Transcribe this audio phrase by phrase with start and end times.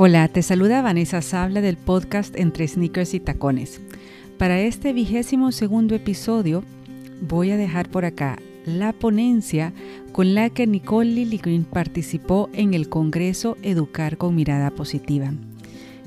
[0.00, 3.80] Hola, te saluda Vanessa Sabla del podcast Entre Sneakers y Tacones.
[4.38, 6.62] Para este vigésimo segundo episodio
[7.20, 9.72] voy a dejar por acá la ponencia
[10.12, 15.32] con la que Nicole Lilligren participó en el Congreso Educar con Mirada Positiva.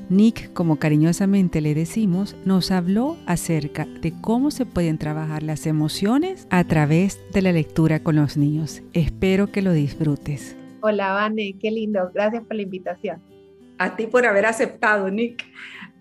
[0.10, 6.48] Nick, como cariñosamente le decimos, nos habló acerca de cómo se pueden trabajar las emociones
[6.50, 8.84] a través de la lectura con los niños.
[8.94, 10.56] Espero que lo disfrutes.
[10.80, 12.10] Hola, Vane, qué lindo.
[12.14, 13.22] Gracias por la invitación
[13.82, 15.44] a ti por haber aceptado, Nick.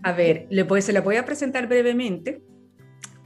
[0.03, 2.43] A ver, le voy, se la voy a presentar brevemente.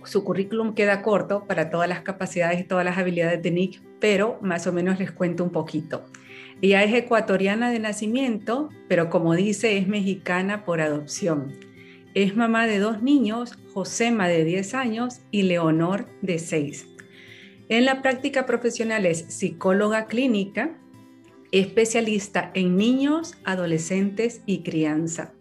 [0.04, 4.38] Su currículum queda corto para todas las capacidades y todas las habilidades de Nick, pero
[4.42, 6.04] más o menos les cuento un poquito.
[6.62, 11.52] Ella es ecuatoriana de nacimiento, pero como dice, es mexicana por adopción.
[12.14, 16.86] Es mamá de dos niños, Josema de 10 años y Leonor de 6.
[17.68, 20.78] En la práctica profesional es psicóloga clínica,
[21.60, 25.32] especialista en niños, adolescentes y crianza.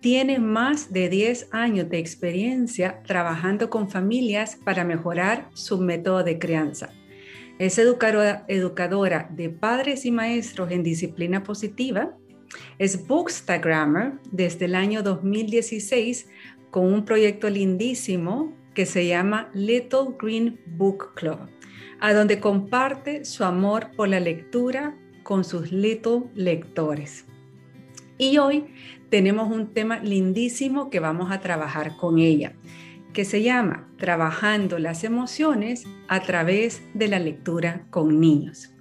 [0.00, 6.38] Tiene más de 10 años de experiencia trabajando con familias para mejorar su método de
[6.38, 6.90] crianza.
[7.58, 12.16] Es educadora, educadora de padres y maestros en disciplina positiva.
[12.78, 16.28] Es bookstagrammer desde el año 2016
[16.70, 21.38] con un proyecto lindísimo que se llama Little Green Book Club,
[22.00, 27.24] a donde comparte su amor por la lectura, con sus little lectores.
[28.18, 28.66] Y hoy
[29.10, 32.54] tenemos un tema lindísimo que vamos a trabajar con ella,
[33.12, 38.74] que se llama Trabajando las emociones a través de la lectura con niños.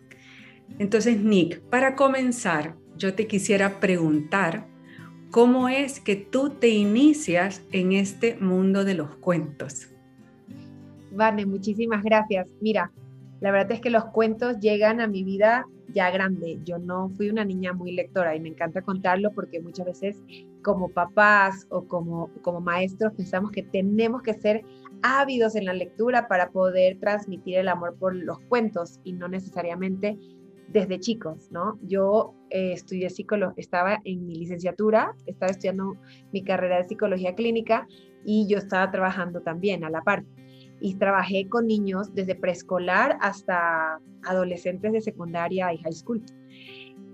[0.80, 4.68] Entonces, Nick, para comenzar, yo te quisiera preguntar
[5.32, 9.88] cómo es que tú te inicias en este mundo de los cuentos.
[11.12, 12.48] Vane, muchísimas gracias.
[12.62, 12.92] Mira,
[13.42, 16.60] la verdad es que los cuentos llegan a mi vida ya grande.
[16.64, 20.24] Yo no fui una niña muy lectora y me encanta contarlo porque muchas veces
[20.64, 24.64] como papás o como, como maestros pensamos que tenemos que ser
[25.02, 30.18] ávidos en la lectura para poder transmitir el amor por los cuentos y no necesariamente
[30.68, 31.78] desde chicos, ¿no?
[31.82, 35.98] Yo eh, estudié psicología, estaba en mi licenciatura, estaba estudiando
[36.32, 37.88] mi carrera de psicología clínica
[38.24, 40.24] y yo estaba trabajando también a la par
[40.82, 46.22] y trabajé con niños desde preescolar hasta adolescentes de secundaria y high school.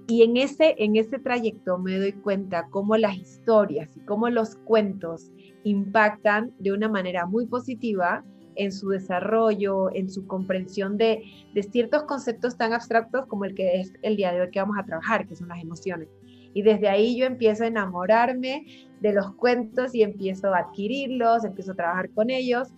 [0.08, 4.56] Y en ese, en ese trayecto me doy cuenta cómo las historias y cómo los
[4.56, 5.32] cuentos
[5.64, 8.24] impactan de una manera muy positiva
[8.56, 11.22] en su desarrollo, en su comprensión de,
[11.54, 14.78] de ciertos conceptos tan abstractos como el que es el día de hoy que vamos
[14.80, 16.08] a trabajar, que son las emociones.
[16.54, 18.66] Y desde ahí yo empiezo a enamorarme
[19.02, 22.70] de los cuentos y empiezo a adquirirlos, empiezo a trabajar con ellos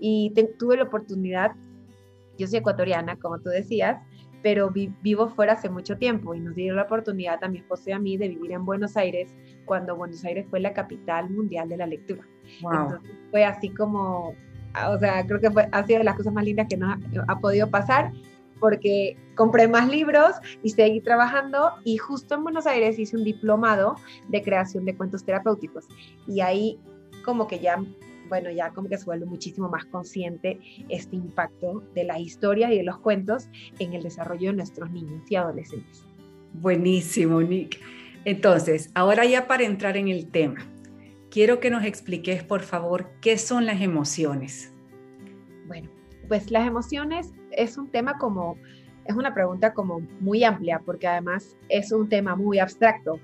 [0.00, 1.52] y tuve la oportunidad,
[2.38, 4.00] yo soy ecuatoriana, como tú decías,
[4.42, 7.92] pero vivo fuera hace mucho tiempo y nos dieron la oportunidad a mi esposo y
[7.92, 11.76] a mí de vivir en Buenos Aires cuando Buenos Aires fue la capital mundial de
[11.76, 12.22] la lectura.
[12.60, 14.34] Entonces fue así como,
[14.88, 16.98] o sea, creo que fue, ha sido de las cosas más lindas que nos ha,
[17.26, 18.12] ha podido pasar
[18.60, 23.96] porque compré más libros y seguí trabajando y justo en Buenos Aires hice un diplomado
[24.28, 25.86] de creación de cuentos terapéuticos
[26.26, 26.78] y ahí
[27.24, 27.82] como que ya
[28.28, 32.78] bueno, ya como que se vuelve muchísimo más consciente este impacto de la historia y
[32.78, 36.04] de los cuentos en el desarrollo de nuestros niños y adolescentes.
[36.54, 37.80] Buenísimo, Nick.
[38.24, 40.66] Entonces, ahora ya para entrar en el tema,
[41.30, 44.72] quiero que nos expliques, por favor, qué son las emociones.
[45.66, 45.88] Bueno,
[46.26, 48.56] pues las emociones es un tema como,
[49.04, 53.20] es una pregunta como muy amplia, porque además es un tema muy abstracto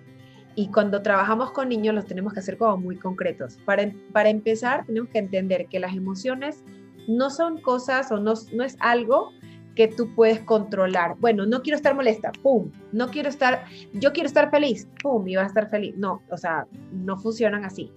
[0.57, 3.59] y cuando trabajamos con niños los tenemos que hacer como muy concretos.
[3.65, 6.63] Para, para empezar, tenemos que entender que las emociones
[7.09, 9.31] no son cosas o no, no es algo
[9.75, 11.17] que tú puedes controlar.
[11.19, 12.71] Bueno, no quiero estar molesta, pum.
[12.93, 15.97] No quiero estar, yo quiero estar feliz, pum, y vas a estar feliz.
[15.97, 17.91] No, o sea, no funcionan así.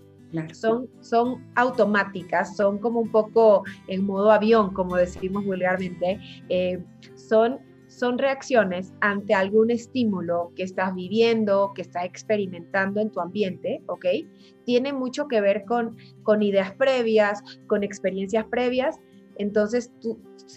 [0.53, 6.19] Son, son automáticas, son como un poco en modo avión, como decimos vulgarmente.
[6.50, 6.84] Eh,
[7.16, 13.81] son son reacciones ante algún estímulo que estás viviendo, que estás experimentando en tu ambiente,
[13.87, 14.05] ¿ok?
[14.66, 18.99] Tiene mucho que ver con, con ideas previas, con experiencias previas.
[19.37, 19.91] Entonces,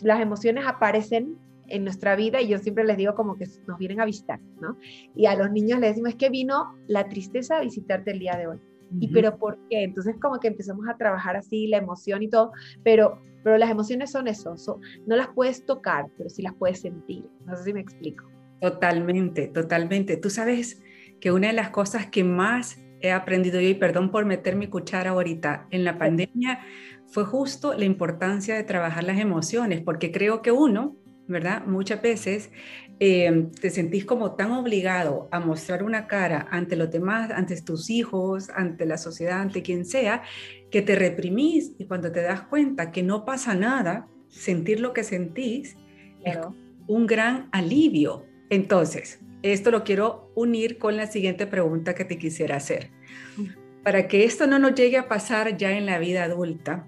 [0.03, 1.39] las emociones aparecen
[1.69, 4.77] en nuestra vida y yo siempre les digo como que nos vienen a visitar, ¿no?
[5.15, 8.37] Y a los niños les decimos, es que vino la tristeza a visitarte el día
[8.37, 8.59] de hoy.
[8.99, 9.85] ¿Y pero por qué?
[9.85, 12.53] Entonces como que empezamos a trabajar así, la emoción y todo,
[12.83, 14.55] pero pero las emociones son eso,
[15.07, 17.25] no las puedes tocar, pero sí las puedes sentir.
[17.47, 18.25] No sé si me explico.
[18.61, 20.17] Totalmente, totalmente.
[20.17, 20.83] Tú sabes
[21.21, 24.67] que una de las cosas que más he aprendido yo, y perdón por meter mi
[24.67, 26.61] cuchara ahorita, en la pandemia
[27.07, 30.97] fue justo la importancia de trabajar las emociones, porque creo que uno
[31.31, 31.65] ¿verdad?
[31.65, 32.51] Muchas veces
[33.03, 37.89] eh, te sentís como tan obligado a mostrar una cara ante los demás, ante tus
[37.89, 40.23] hijos, ante la sociedad, ante quien sea,
[40.71, 45.03] que te reprimís y cuando te das cuenta que no pasa nada, sentir lo que
[45.03, 45.79] sentís
[46.23, 46.37] es
[46.87, 48.27] un gran alivio.
[48.51, 52.91] Entonces, esto lo quiero unir con la siguiente pregunta que te quisiera hacer.
[53.83, 56.87] Para que esto no nos llegue a pasar ya en la vida adulta,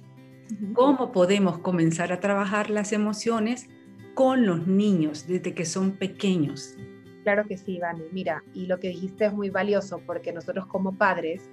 [0.75, 3.71] ¿cómo podemos comenzar a trabajar las emociones
[4.15, 6.77] con los niños desde que son pequeños?
[7.23, 8.05] Claro que sí, Vane.
[8.13, 11.49] Mira, y lo que dijiste es muy valioso porque nosotros como padres,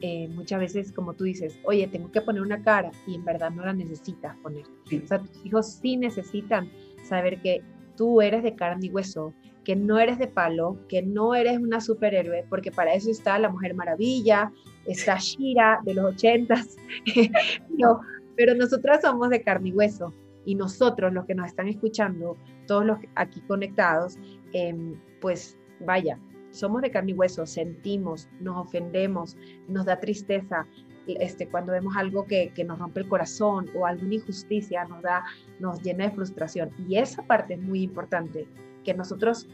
[0.00, 3.50] eh, muchas veces, como tú dices, oye, tengo que poner una cara y en verdad
[3.50, 4.64] no la necesitas poner.
[5.02, 6.70] O sea, tus hijos sí necesitan
[7.02, 7.62] saber que
[7.96, 9.32] tú eres de carne y hueso,
[9.64, 13.48] que no eres de palo, que no eres una superhéroe, porque para eso está la
[13.48, 14.52] Mujer Maravilla,
[14.84, 16.76] está Shira de los ochentas,
[17.70, 18.00] no,
[18.36, 20.12] pero nosotras somos de carne y hueso
[20.44, 22.36] y nosotros, los que nos están escuchando,
[22.66, 24.18] todos los aquí conectados,
[24.52, 26.18] em, pues vaya,
[26.50, 29.36] somos de carne y hueso, sentimos, nos ofendemos,
[29.68, 30.66] nos da tristeza,
[31.06, 35.24] este, cuando vemos algo que, que, nos rompe el corazón o alguna injusticia nos da,
[35.58, 36.70] nos llena de frustración.
[36.88, 38.46] Y esa parte es muy importante,
[38.84, 39.48] que nosotros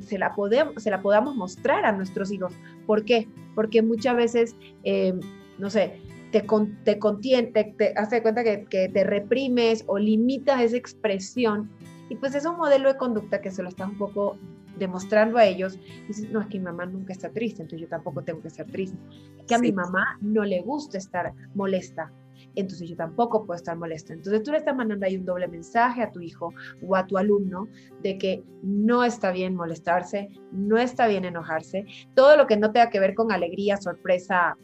[0.00, 2.54] se la, podemos, se la podamos mostrar a nuestros hijos.
[2.86, 3.28] ¿Por qué?
[3.54, 5.20] Porque muchas veces, em,
[5.58, 6.00] no sé,
[6.30, 6.44] te,
[6.84, 11.70] te contiene, te, te hace cuenta que, que, te reprimes o limitas esa expresión.
[12.08, 14.36] Y pues es un modelo de conducta que se lo está un poco
[14.78, 15.78] demostrando a ellos.
[16.06, 18.66] Dices, no, es que mi mamá nunca está triste, entonces yo tampoco tengo que estar
[18.66, 18.98] triste.
[19.38, 22.12] Es que a mi mamá no le gusta estar molesta,
[22.54, 24.12] entonces yo tampoco puedo estar molesta.
[24.12, 26.52] Entonces tú le estás mandando ahí un doble mensaje a tu hijo
[26.86, 27.68] o a tu alumno
[28.02, 31.84] de que no está bien molestarse, no está bien enojarse,
[32.14, 34.56] todo lo que no tenga que ver con alegría, sorpresa,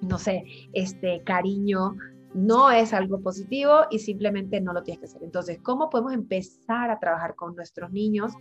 [0.00, 1.96] no sé, este cariño,
[2.34, 5.22] no es algo positivo y simplemente no lo tienes que hacer.
[5.24, 8.32] Entonces, ¿cómo podemos empezar a trabajar con nuestros niños,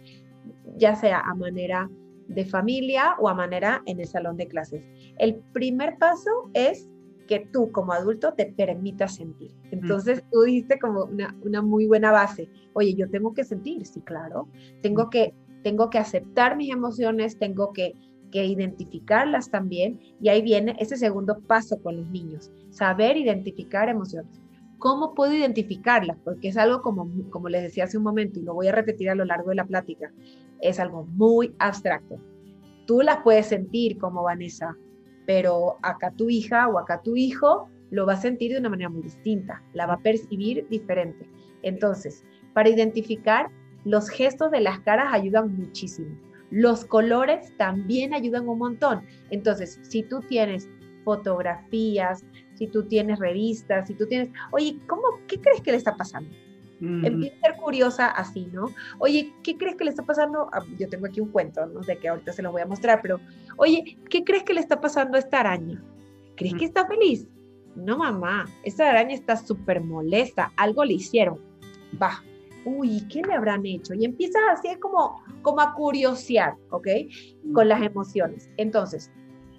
[0.76, 1.90] ya sea a manera
[2.28, 4.84] de familia o a manera en el salón de clases?
[5.18, 6.90] El primer paso es
[7.28, 9.52] que tú como adulto te permitas sentir.
[9.72, 12.50] Entonces, tú dijiste como una, una muy buena base.
[12.74, 14.48] Oye, yo tengo que sentir, sí, claro.
[14.82, 15.34] Tengo que,
[15.64, 17.94] tengo que aceptar mis emociones, tengo que
[18.32, 24.42] que identificarlas también y ahí viene ese segundo paso con los niños, saber identificar emociones.
[24.80, 26.18] ¿Cómo puedo identificarlas?
[26.24, 29.10] Porque es algo como, como les decía hace un momento y lo voy a repetir
[29.10, 30.12] a lo largo de la plática,
[30.62, 32.20] es algo muy abstracto.
[32.86, 34.78] Tú las puedes sentir como Vanessa,
[35.26, 38.90] pero acá tu hija o acá tu hijo lo va a sentir de una manera
[38.90, 41.28] muy distinta, la va a percibir diferente.
[41.64, 43.50] Entonces, para identificar,
[43.84, 46.18] los gestos de las caras ayudan muchísimo.
[46.50, 49.02] Los colores también ayudan un montón.
[49.30, 50.70] Entonces, si tú tienes
[51.04, 52.24] fotografías,
[52.56, 56.30] si tú tienes revistas, si tú tienes, oye, ¿cómo, qué crees que le está pasando?
[56.80, 58.66] Empieza a ser curiosa así, ¿no?
[59.00, 60.48] Oye, ¿qué crees que le está pasando?
[60.54, 63.02] Ah, yo tengo aquí un cuento, no sé que ahorita se los voy a mostrar,
[63.02, 63.20] pero,
[63.56, 65.82] oye, ¿qué crees que le está pasando a esta araña?
[66.36, 67.28] ¿Crees que está feliz?
[67.76, 71.40] No, mamá, esta araña está súper molesta, algo le hicieron.
[72.00, 72.22] Va,
[72.68, 73.94] uy, ¿qué le habrán hecho?
[73.94, 76.88] Y empiezas así como, como a curiosear, ¿ok?
[77.54, 78.50] Con las emociones.
[78.58, 79.10] Entonces,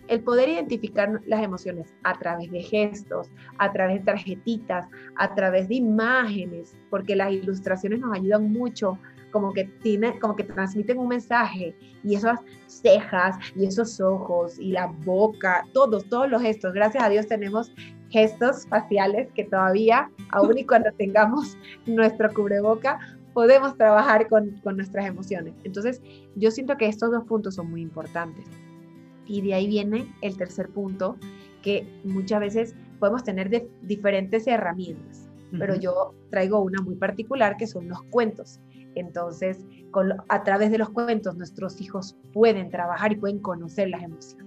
[0.08, 5.68] el poder identificar las emociones a través de gestos, a través de tarjetitas, a través
[5.68, 8.98] de imágenes, porque las ilustraciones nos ayudan mucho,
[9.30, 14.72] como que tiene, como que transmiten un mensaje y esas cejas y esos ojos y
[14.72, 16.72] la boca, todos, todos los gestos.
[16.72, 17.72] Gracias a Dios tenemos
[18.10, 22.98] gestos faciales que todavía, aún y cuando tengamos nuestro cubreboca,
[23.34, 25.54] podemos trabajar con, con, nuestras emociones.
[25.64, 26.02] Entonces,
[26.34, 28.44] yo siento que estos dos puntos son muy importantes.
[29.26, 31.16] Y de ahí viene el tercer punto,
[31.62, 37.66] que muchas veces podemos tener de diferentes herramientas, pero yo traigo una muy particular que
[37.66, 38.60] son los cuentos.
[38.94, 44.02] Entonces, con, a través de los cuentos, nuestros hijos pueden trabajar y pueden conocer las
[44.02, 44.46] emociones.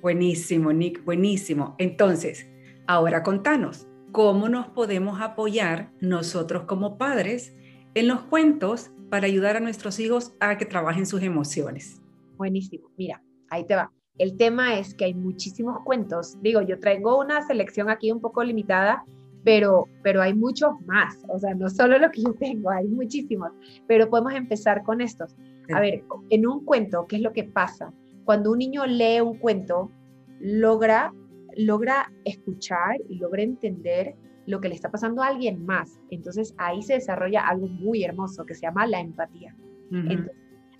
[0.00, 1.74] Buenísimo, Nick, buenísimo.
[1.78, 2.48] Entonces,
[2.88, 7.52] Ahora contanos, ¿cómo nos podemos apoyar nosotros como padres
[7.94, 12.00] en los cuentos para ayudar a nuestros hijos a que trabajen sus emociones?
[12.36, 13.90] Buenísimo, mira, ahí te va.
[14.18, 16.40] El tema es que hay muchísimos cuentos.
[16.42, 19.04] Digo, yo traigo una selección aquí un poco limitada,
[19.42, 21.18] pero, pero hay muchos más.
[21.28, 23.50] O sea, no solo lo que yo tengo, hay muchísimos.
[23.88, 25.34] Pero podemos empezar con estos.
[25.74, 27.92] A ver, en un cuento, ¿qué es lo que pasa?
[28.24, 29.90] Cuando un niño lee un cuento,
[30.38, 31.12] logra
[31.56, 34.14] logra escuchar y logra entender
[34.46, 36.00] lo que le está pasando a alguien más.
[36.10, 39.56] Entonces ahí se desarrolla algo muy hermoso que se llama la empatía.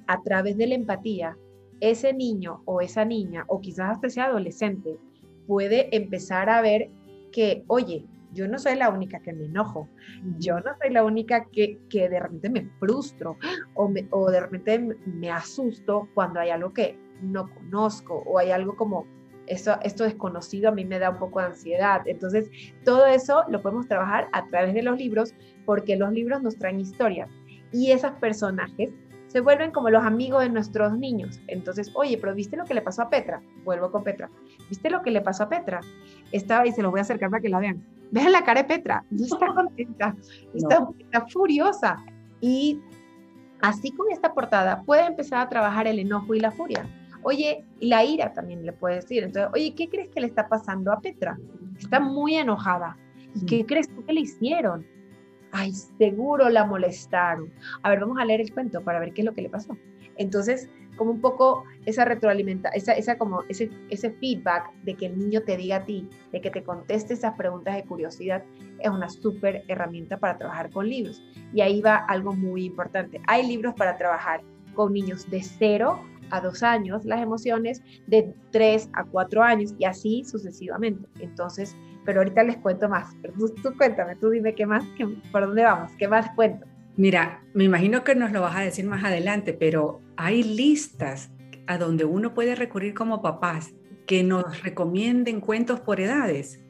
[0.08, 1.36] a través de la empatía,
[1.80, 4.98] ese niño o esa niña, o quizás hasta ese adolescente,
[5.46, 6.90] puede empezar a ver
[7.32, 9.88] que, oye, yo no soy la única que me enojo,
[10.38, 13.38] yo no soy la única que, que de repente me frustro
[13.74, 18.76] o, o de repente me asusto cuando hay algo que no conozco o hay algo
[18.76, 19.06] como
[19.46, 22.02] esto, esto desconocido a mí me da un poco de ansiedad.
[22.06, 22.50] Entonces,
[22.84, 25.34] todo eso lo podemos trabajar a través de los libros
[25.64, 27.28] porque los libros nos traen historias
[27.72, 28.90] y esos personajes
[29.28, 31.40] se vuelven como los amigos de nuestros niños.
[31.48, 33.42] Entonces, oye, pero ¿viste lo que le pasó a Petra?
[33.64, 34.30] Vuelvo con Petra.
[34.68, 35.80] ¿Viste lo que le pasó a Petra?
[36.32, 37.84] Estaba y se lo voy a acercar para que la vean.
[38.12, 39.04] Vean la cara de Petra.
[39.10, 40.16] No está contenta,
[40.54, 41.96] está, está furiosa.
[42.40, 42.80] Y
[43.60, 46.86] así con esta portada puede empezar a trabajar el enojo y la furia.
[47.28, 49.24] Oye, y la ira también le puede decir.
[49.24, 51.36] Entonces, oye, ¿qué crees que le está pasando a Petra?
[51.76, 52.96] Está muy enojada.
[53.34, 54.86] ¿Y qué crees tú que le hicieron?
[55.50, 57.52] Ay, seguro la molestaron.
[57.82, 59.76] A ver, vamos a leer el cuento para ver qué es lo que le pasó.
[60.16, 65.18] Entonces, como un poco esa retroalimenta, esa, esa como ese, ese feedback de que el
[65.18, 68.44] niño te diga a ti, de que te conteste esas preguntas de curiosidad,
[68.78, 71.20] es una súper herramienta para trabajar con libros.
[71.52, 73.20] Y ahí va algo muy importante.
[73.26, 74.42] Hay libros para trabajar
[74.74, 75.98] con niños de cero
[76.30, 81.08] a dos años las emociones, de tres a cuatro años y así sucesivamente.
[81.20, 83.14] Entonces, pero ahorita les cuento más.
[83.62, 84.84] tú, cuéntame, tú dime qué más,
[85.32, 86.66] por dónde vamos, qué más cuento.
[86.96, 91.30] Mira, me imagino que nos lo vas a decir más adelante, pero hay listas
[91.66, 93.74] a donde uno puede recurrir como papás
[94.06, 96.60] que nos recomienden cuentos por edades.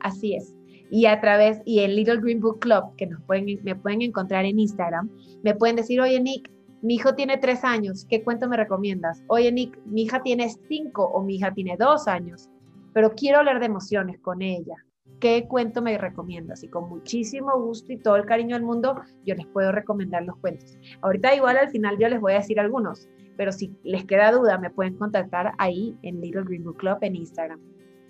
[0.00, 0.54] Así es.
[0.90, 4.44] Y a través, y el Little Green Book Club, que nos pueden, me pueden encontrar
[4.44, 5.10] en Instagram,
[5.42, 6.50] me pueden decir, oye Nick,
[6.86, 9.24] mi hijo tiene tres años, ¿qué cuento me recomiendas?
[9.26, 12.48] Oye, Nick, mi hija tiene cinco o mi hija tiene dos años,
[12.92, 14.76] pero quiero hablar de emociones con ella.
[15.18, 16.62] ¿Qué cuento me recomiendas?
[16.62, 20.36] Y con muchísimo gusto y todo el cariño del mundo, yo les puedo recomendar los
[20.36, 20.78] cuentos.
[21.02, 24.56] Ahorita igual al final yo les voy a decir algunos, pero si les queda duda,
[24.56, 27.58] me pueden contactar ahí en Little Green Book Club en Instagram.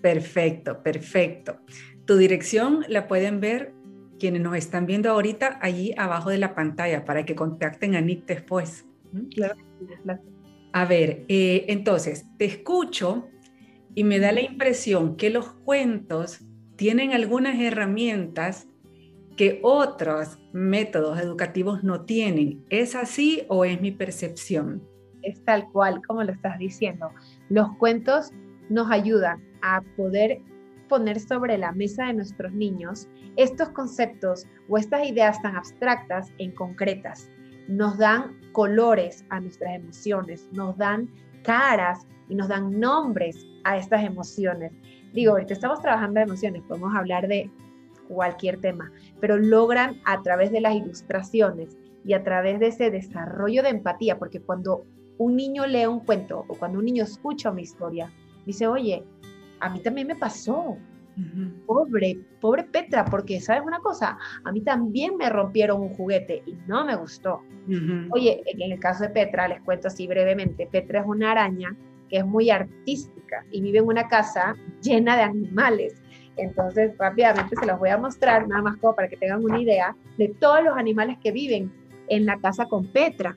[0.03, 1.57] Perfecto, perfecto.
[2.05, 3.73] Tu dirección la pueden ver
[4.19, 8.25] quienes nos están viendo ahorita allí abajo de la pantalla para que contacten a Nick
[8.25, 8.85] después.
[9.33, 9.55] Claro.
[10.73, 13.29] A ver, eh, entonces, te escucho
[13.95, 16.41] y me da la impresión que los cuentos
[16.75, 18.67] tienen algunas herramientas
[19.35, 22.63] que otros métodos educativos no tienen.
[22.69, 24.83] ¿Es así o es mi percepción?
[25.21, 27.09] Es tal cual como lo estás diciendo.
[27.49, 28.31] Los cuentos
[28.69, 30.41] nos ayudan a poder
[30.87, 36.51] poner sobre la mesa de nuestros niños estos conceptos o estas ideas tan abstractas en
[36.51, 37.29] concretas.
[37.67, 41.09] Nos dan colores a nuestras emociones, nos dan
[41.43, 44.71] caras y nos dan nombres a estas emociones.
[45.13, 47.49] Digo, ahorita estamos trabajando emociones, podemos hablar de
[48.07, 53.63] cualquier tema, pero logran a través de las ilustraciones y a través de ese desarrollo
[53.63, 54.85] de empatía, porque cuando
[55.17, 58.11] un niño lee un cuento o cuando un niño escucha una historia,
[58.45, 59.03] dice, oye,
[59.59, 60.77] a mí también me pasó.
[61.65, 66.55] Pobre, pobre Petra, porque sabes una cosa, a mí también me rompieron un juguete y
[66.67, 67.41] no me gustó.
[68.11, 71.75] Oye, en el caso de Petra, les cuento así brevemente, Petra es una araña
[72.07, 76.01] que es muy artística y vive en una casa llena de animales.
[76.37, 79.95] Entonces, rápidamente se los voy a mostrar, nada más como para que tengan una idea
[80.17, 81.71] de todos los animales que viven
[82.09, 83.35] en la casa con Petra.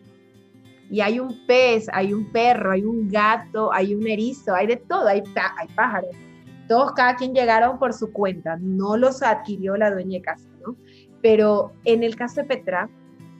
[0.90, 4.76] Y hay un pez, hay un perro, hay un gato, hay un erizo, hay de
[4.76, 5.22] todo, hay,
[5.58, 6.10] hay pájaros.
[6.68, 10.76] Todos, cada quien llegaron por su cuenta, no los adquirió la dueña de casa, ¿no?
[11.22, 12.88] Pero en el caso de Petra,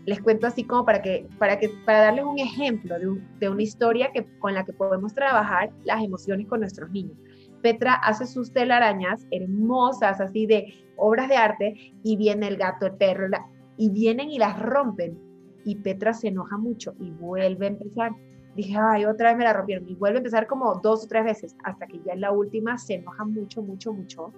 [0.06, 3.62] les cuento así como para que, para que, para darles un ejemplo de, de una
[3.62, 7.16] historia que, con la que podemos trabajar las emociones con nuestros niños.
[7.62, 12.94] Petra hace sus telarañas hermosas, así de obras de arte, y viene el gato, el
[12.94, 13.28] perro,
[13.76, 15.29] y vienen y las rompen
[15.64, 18.12] y Petra se enoja mucho y vuelve a empezar.
[18.56, 21.24] Dije, ay, otra vez me la rompieron y vuelve a empezar como dos o tres
[21.24, 24.32] veces hasta que ya en la última se enoja mucho, mucho, mucho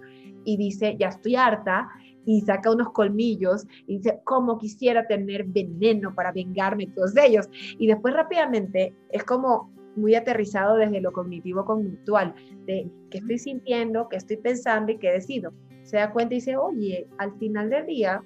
[0.45, 1.89] y dice, ya estoy harta
[2.25, 7.49] y saca unos colmillos y dice, como quisiera tener veneno para vengarme todos ellos.
[7.79, 12.35] Y después rápidamente es como muy aterrizado desde lo cognitivo conductual,
[12.67, 15.53] de qué estoy sintiendo, qué estoy pensando y qué decido.
[15.83, 18.23] Se da cuenta y dice, oye, al final del día,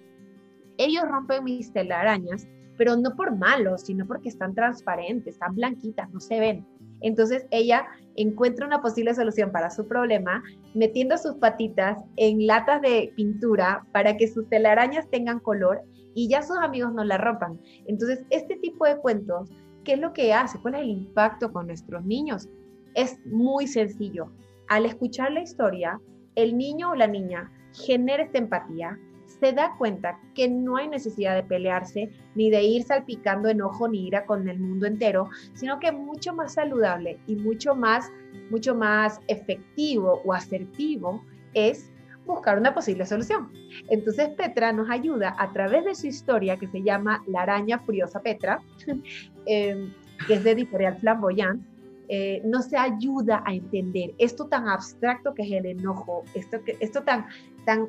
[0.78, 6.20] ellos rompen mis telarañas pero no por malos, sino porque están transparentes, están blanquitas, no
[6.20, 6.66] se ven.
[7.00, 10.42] Entonces ella encuentra una posible solución para su problema
[10.74, 15.82] metiendo sus patitas en latas de pintura para que sus telarañas tengan color
[16.14, 17.60] y ya sus amigos no la rompan.
[17.86, 19.50] Entonces, este tipo de cuentos,
[19.84, 20.58] ¿qué es lo que hace?
[20.58, 22.48] ¿Cuál es el impacto con nuestros niños?
[22.94, 24.32] Es muy sencillo.
[24.68, 26.00] Al escuchar la historia,
[26.34, 28.98] el niño o la niña genera esta empatía,
[29.40, 34.06] se da cuenta que no hay necesidad de pelearse, ni de ir salpicando enojo ni
[34.06, 38.10] ira con el mundo entero, sino que mucho más saludable y mucho más,
[38.50, 41.24] mucho más efectivo o asertivo
[41.54, 41.90] es,
[42.26, 43.50] buscar una posible solución.
[43.88, 48.20] Entonces Petra nos ayuda a través de su historia que se llama La araña furiosa
[48.20, 48.60] Petra,
[49.46, 49.92] em,
[50.26, 51.62] que es de editorial Flamboyant,
[52.08, 57.02] eh, nos ayuda a entender esto tan abstracto que es el enojo, esto, que, esto
[57.02, 57.26] tan,
[57.64, 57.88] tan,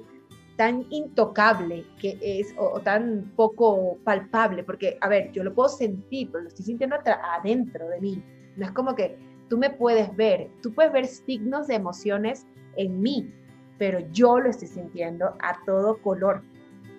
[0.58, 6.30] tan intocable que es, o, tan poco palpable, porque, a ver, yo lo puedo sentir,
[6.32, 6.98] pero lo estoy sintiendo
[7.40, 8.24] adentro de mí.
[8.58, 9.18] No es como que
[9.50, 12.46] tú me puedes ver, tú puedes ver signos de emociones
[12.76, 13.32] en mí,
[13.78, 16.42] pero yo lo estoy sintiendo a todo color.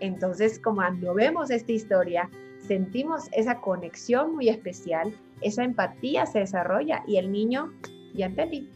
[0.00, 7.02] Entonces, como cuando vemos esta historia, sentimos esa conexión muy especial, esa empatía se desarrolla
[7.08, 7.72] y el niño,
[8.14, 8.70] ya entendí,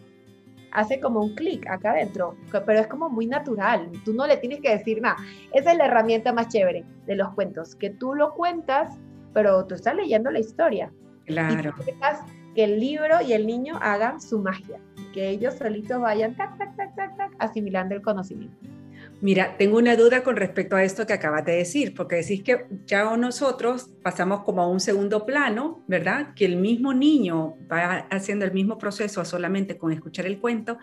[0.73, 4.61] hace como un clic acá adentro, pero es como muy natural, tú no le tienes
[4.61, 5.17] que decir nada.
[5.53, 8.99] Esa es la herramienta más chévere de los cuentos, que tú lo cuentas,
[9.33, 10.93] pero tú estás leyendo la historia.
[11.27, 11.75] Claro.
[11.87, 14.79] Y que el libro y el niño hagan su magia,
[15.15, 18.82] que ellos solitos vayan tac, tac, tac, tac, tac, asimilando el conocimiento.
[19.23, 22.67] Mira, tengo una duda con respecto a esto que acabas de decir, porque decís que
[22.87, 26.35] ya nosotros pasamos como a un segundo plano, ¿verdad?
[26.35, 30.77] Que el mismo niño va haciendo el mismo proceso solamente con escuchar el cuento,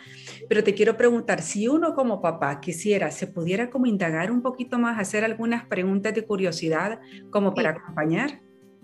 [0.48, 4.80] pero te quiero preguntar, si uno como papá quisiera, se pudiera como indagar un poquito
[4.80, 8.40] más, hacer algunas preguntas de curiosidad como para acompañar.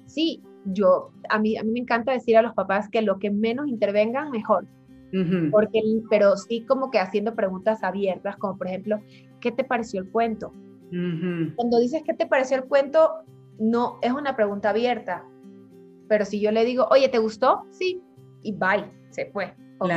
[0.06, 3.32] Sí, yo, a mí, a mí me encanta decir a los papás que lo que
[3.32, 4.68] menos intervengan, mejor.
[5.50, 9.00] Porque, pero sí como que haciendo preguntas abiertas, como por ejemplo,
[9.46, 10.52] ¿qué te pareció el cuento?
[10.90, 13.24] Cuando dices ¿qué te pareció el cuento?
[13.60, 15.24] No, es una pregunta abierta.
[16.08, 17.64] Pero si yo le digo, oye, ¿te gustó?
[17.70, 18.02] Sí.
[18.42, 19.54] Y bye, se fue.
[19.78, 19.92] ¿Ok?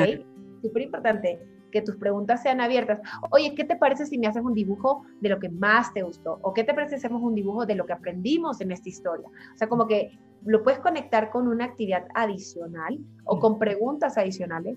[0.61, 1.40] Súper importante
[1.73, 3.00] que tus preguntas sean abiertas.
[3.31, 6.38] Oye, ¿qué te parece si me haces un dibujo de lo que más te gustó?
[6.43, 9.28] ¿O qué te parece si hacemos un dibujo de lo que aprendimos en esta historia?
[9.28, 10.11] O sea, como que
[10.45, 14.76] lo puedes conectar con una actividad adicional o con preguntas adicionales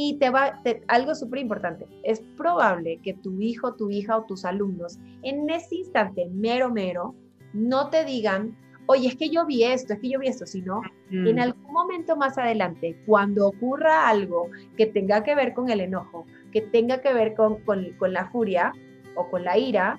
[0.00, 4.44] y te va, algo súper importante, es probable que tu hijo, tu hija o tus
[4.44, 7.16] alumnos en ese instante mero, mero,
[7.52, 10.82] no te digan, oye, es que yo vi esto, es que yo vi esto, sino
[11.10, 16.26] en algún momento más adelante, cuando ocurra algo que tenga que ver con el enojo,
[16.52, 18.72] que tenga que ver con, con, con la furia
[19.16, 19.98] o con la ira,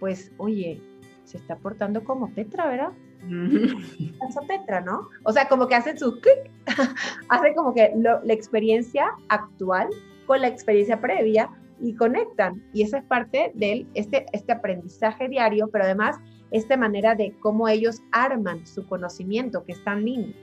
[0.00, 0.82] pues, oye,
[1.24, 2.92] se está portando como Petra, ¿verdad?
[3.28, 5.08] ¿No?
[5.24, 6.50] O sea, como que hace su clic,
[7.28, 9.88] hace como que la experiencia actual
[10.26, 12.62] con la experiencia previa y conectan.
[12.72, 16.16] Y esa es parte de este, este aprendizaje diario, pero además
[16.50, 20.34] esta manera de cómo ellos arman su conocimiento, que es tan lindo.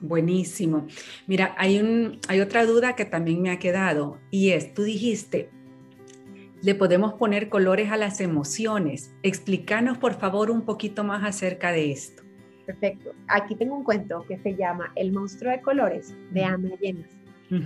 [0.00, 0.86] Buenísimo.
[1.26, 5.48] Mira, hay, un, hay otra duda que también me ha quedado y es, tú dijiste,
[6.62, 9.12] le podemos poner colores a las emociones.
[9.22, 12.22] Explícanos, por favor, un poquito más acerca de esto.
[12.66, 13.10] Perfecto.
[13.26, 17.10] Aquí tengo un cuento que se llama El monstruo de colores de Ana Llenas.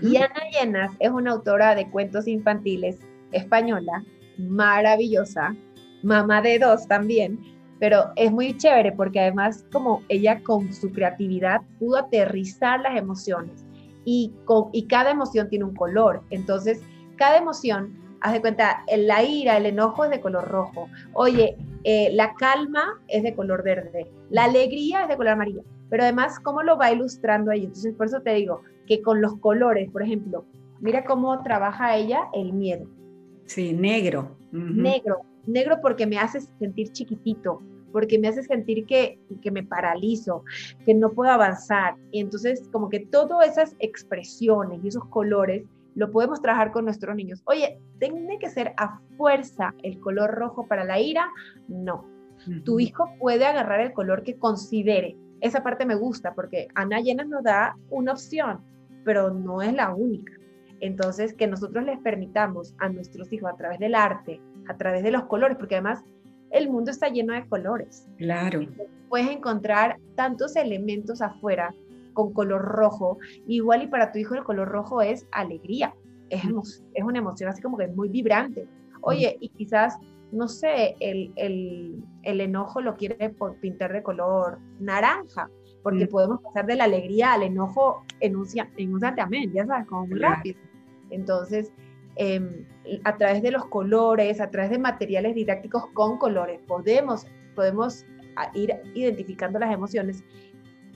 [0.03, 2.99] Y Ana Llenas es una autora de cuentos infantiles
[3.31, 4.03] española,
[4.39, 5.55] maravillosa,
[6.03, 7.39] mamá de dos también,
[7.79, 13.65] pero es muy chévere porque además como ella con su creatividad pudo aterrizar las emociones
[14.05, 16.23] y, con, y cada emoción tiene un color.
[16.31, 16.81] Entonces,
[17.17, 20.89] cada emoción haz de cuenta, la ira, el enojo es de color rojo.
[21.13, 24.11] Oye, eh, la calma es de color verde.
[24.31, 25.63] La alegría es de color amarillo.
[25.89, 27.67] Pero además, ¿cómo lo va ilustrando ahí?
[27.67, 30.45] Entonces, por eso te digo que con los colores, por ejemplo,
[30.81, 32.89] mira cómo trabaja ella el miedo.
[33.45, 34.37] Sí, negro.
[34.51, 35.21] Negro.
[35.47, 37.63] Negro porque me hace sentir chiquitito,
[37.93, 40.43] porque me hace sentir que, que me paralizo,
[40.85, 41.95] que no puedo avanzar.
[42.11, 45.63] Y entonces, como que todas esas expresiones y esos colores
[45.97, 47.43] lo podemos trabajar con nuestros niños.
[47.47, 51.29] Oye, ¿tiene que ser a fuerza el color rojo para la ira?
[51.69, 52.07] No.
[52.65, 55.17] Tu hijo puede agarrar el color que considere.
[55.41, 58.61] Esa parte me gusta porque Ana Llenas nos da una opción,
[59.05, 60.33] pero no es la única.
[60.81, 65.11] Entonces, que nosotros les permitamos a nuestros hijos a través del arte, a través de
[65.11, 66.05] los colores, porque además
[66.51, 68.07] el mundo está lleno de colores.
[68.19, 68.61] Claro.
[69.09, 71.75] puedes encontrar tantos elementos afuera
[72.17, 73.19] con color rojo.
[73.47, 75.95] Igual y para tu hijo el color rojo es alegría,
[76.31, 76.43] es,
[76.95, 78.67] es una emoción así como que muy vibrante.
[79.03, 79.99] Oye, y quizás,
[80.33, 85.49] no sé, el, el, el enojo lo quiere pintar de color naranja,
[85.83, 89.87] porque podemos pasar de la alegría al enojo en un, en un santiamén, ya sabes,
[89.87, 90.59] como muy rápido.
[91.11, 91.71] Entonces,
[92.17, 92.65] em,
[93.05, 98.05] a través de los colores, a través de materiales didácticos con colores, podemos, podemos
[98.55, 100.25] ir identificando las emociones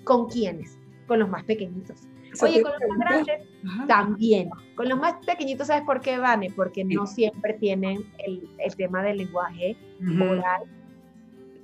[0.05, 0.80] con quiénes,
[1.11, 2.03] con los más pequeñitos.
[2.41, 3.43] Oye, con los más grandes
[3.89, 4.49] también.
[4.77, 6.53] Con los más pequeñitos, ¿sabes por qué, Vane?
[6.55, 9.77] Porque no siempre tienen el, el tema del lenguaje
[10.23, 10.63] oral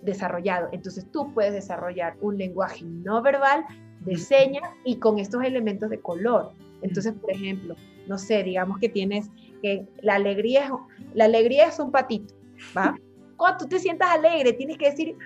[0.03, 0.69] desarrollado.
[0.73, 3.65] Entonces tú puedes desarrollar un lenguaje no verbal
[4.01, 6.51] de señas y con estos elementos de color.
[6.83, 7.77] Entonces, por ejemplo,
[8.09, 9.31] no sé, digamos que tienes
[9.63, 10.71] que la alegría es,
[11.15, 12.35] la alegría es un patito,
[12.77, 12.97] ¿va?
[13.37, 15.17] Cuando tú te sientas alegre, tienes que decir,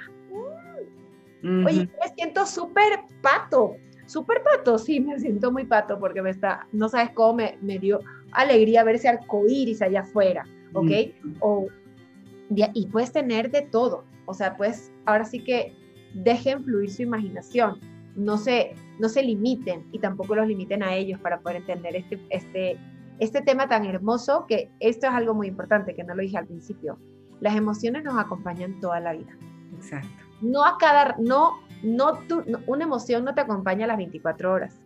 [1.42, 3.76] mm, oye, me siento súper pato,
[4.10, 7.78] súper pato, sí, me siento muy pato porque me está, no sabes cómo me, me
[7.78, 8.00] dio
[8.32, 10.90] alegría ver ese arco iris allá afuera, ¿ok?
[11.38, 11.68] O,
[12.50, 15.76] y puedes tener de todo, o sea, pues ahora sí que
[16.14, 17.78] dejen fluir su imaginación,
[18.16, 22.20] no se, no se limiten y tampoco los limiten a ellos para poder entender este,
[22.30, 22.78] este,
[23.20, 26.46] este tema tan hermoso, que esto es algo muy importante, que no lo dije al
[26.48, 26.98] principio.
[27.38, 29.36] Las emociones nos acompañan toda la vida.
[29.76, 30.24] Exacto.
[30.40, 34.80] No a cada, no, no, tú, una emoción no te acompaña a las 24 horas.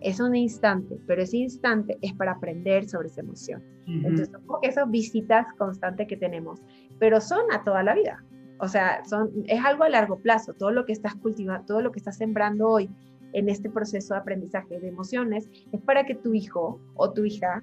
[0.00, 3.62] Es un instante, pero ese instante es para aprender sobre esa emoción.
[3.86, 6.60] Entonces, como que esas visitas constantes que tenemos,
[6.98, 8.24] pero son a toda la vida.
[8.58, 10.54] O sea, son, es algo a largo plazo.
[10.54, 12.90] Todo lo que estás cultivando, todo lo que estás sembrando hoy
[13.32, 17.62] en este proceso de aprendizaje de emociones es para que tu hijo o tu hija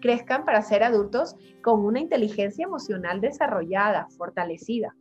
[0.00, 4.94] crezcan para ser adultos con una inteligencia emocional desarrollada, fortalecida.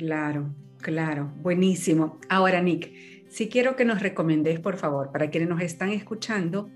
[0.00, 2.18] Claro, claro, buenísimo.
[2.30, 2.90] Ahora, Nick,
[3.28, 6.70] si quiero que nos recomendes, por favor, para quienes nos están escuchando,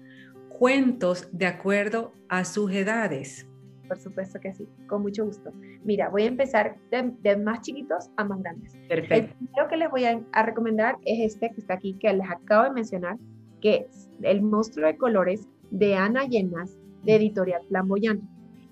[0.50, 3.48] cuentos de acuerdo a sus edades.
[3.88, 5.54] Por supuesto que sí, con mucho gusto.
[5.84, 8.74] Mira, voy a empezar de, más chiquitos a más grandes.
[8.90, 9.14] Perfecto.
[9.14, 12.30] El primero que les voy a, a, recomendar es este que está aquí, que les
[12.30, 13.16] acabo de mencionar,
[13.62, 18.26] que es El monstruo de colores de Ana Llenas, de Editorial Flamboyante.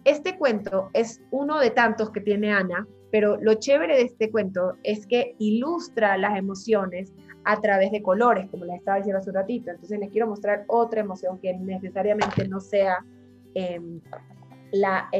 [0.04, 4.78] Este cuento es uno de tantos que tiene Ana, pero lo chévere de este cuento
[4.82, 7.12] es que ilustra las emociones
[7.44, 9.70] a través de colores, como les estaba diciendo hace un ratito.
[9.70, 13.04] Entonces les quiero mostrar otra emoción que necesariamente no sea
[13.54, 14.00] em,
[14.72, 15.10] la,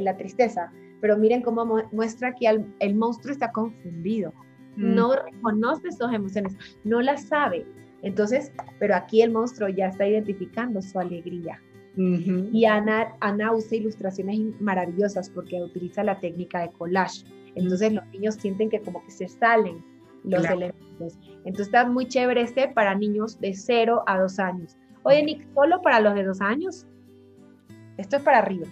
[0.00, 0.72] la, tristeza.
[1.02, 2.48] Pero miren cómo muestra que
[2.80, 4.32] el, monstruo está confundido.
[4.76, 4.94] Mm.
[4.94, 7.66] No reconoce sus emociones, no las sabe.
[8.00, 11.60] Entonces, pero aquí el monstruo ya está identificando su alegría.
[11.96, 17.24] Y Ana, Ana usa ilustraciones maravillosas porque utiliza la técnica de collage.
[17.54, 19.82] Entonces los niños sienten que como que se salen
[20.24, 21.18] los elementos.
[21.44, 24.76] Entonces está muy chévere este para niños de 0 a 2 años.
[25.04, 26.86] Oye, Nick, ¿solo para los de 2 años?
[27.96, 28.66] Esto es para arriba.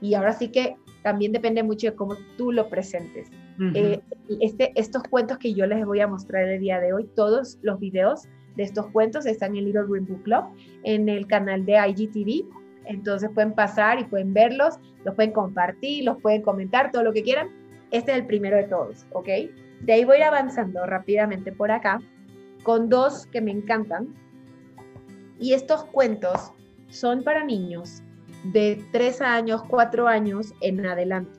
[0.00, 3.28] Y ahora sí que también depende mucho de cómo tú lo presentes.
[3.74, 4.00] Eh,
[4.40, 7.78] este, estos cuentos que yo les voy a mostrar el día de hoy, todos los
[7.78, 10.44] videos de estos cuentos están en Little Green Book Club,
[10.84, 12.61] en el canal de IGTV.
[12.84, 17.22] Entonces pueden pasar y pueden verlos, los pueden compartir, los pueden comentar, todo lo que
[17.22, 17.48] quieran.
[17.90, 19.28] Este es el primero de todos, ¿ok?
[19.80, 22.00] De ahí voy a ir avanzando rápidamente por acá
[22.62, 24.14] con dos que me encantan.
[25.38, 26.52] Y estos cuentos
[26.88, 28.02] son para niños
[28.52, 31.38] de 3 años, 4 años en adelante.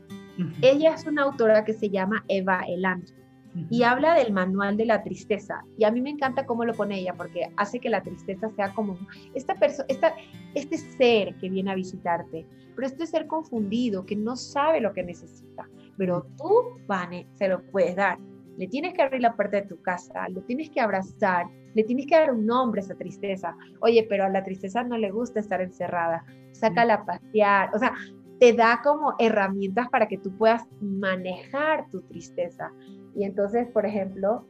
[0.61, 3.22] Ella es una autora que se llama Eva Eland
[3.69, 5.63] y habla del manual de la tristeza.
[5.77, 8.73] Y a mí me encanta cómo lo pone ella porque hace que la tristeza sea
[8.73, 8.97] como
[9.33, 9.53] esta
[9.87, 10.15] esta,
[10.55, 15.03] este ser que viene a visitarte, pero este ser confundido que no sabe lo que
[15.03, 15.69] necesita.
[15.97, 18.17] Pero tú, Vane, se lo puedes dar.
[18.57, 22.05] Le tienes que abrir la puerta de tu casa, lo tienes que abrazar, le tienes
[22.05, 23.55] que dar un nombre a esa tristeza.
[23.79, 26.23] Oye, pero a la tristeza no le gusta estar encerrada.
[26.51, 27.71] Sácala a pasear.
[27.73, 27.93] O sea,
[28.39, 32.71] te da como herramientas para que tú puedas manejar tu tristeza.
[33.15, 34.47] Y entonces, por ejemplo,